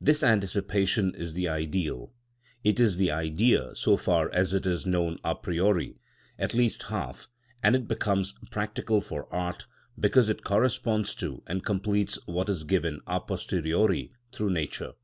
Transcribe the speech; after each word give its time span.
This 0.00 0.24
anticipation 0.24 1.14
is 1.14 1.34
the 1.34 1.48
Ideal. 1.48 2.12
It 2.64 2.80
is 2.80 2.96
the 2.96 3.12
Idea 3.12 3.72
so 3.76 3.96
far 3.96 4.28
as 4.34 4.52
it 4.52 4.66
is 4.66 4.84
known 4.84 5.18
a 5.22 5.36
priori, 5.36 6.00
at 6.40 6.54
least 6.54 6.82
half, 6.88 7.28
and 7.62 7.76
it 7.76 7.86
becomes 7.86 8.34
practical 8.50 9.00
for 9.00 9.32
art, 9.32 9.66
because 9.96 10.28
it 10.28 10.42
corresponds 10.42 11.14
to 11.14 11.44
and 11.46 11.64
completes 11.64 12.18
what 12.26 12.48
is 12.48 12.64
given 12.64 13.00
a 13.06 13.20
posteriori 13.20 14.10
through 14.32 14.50
nature. 14.50 14.94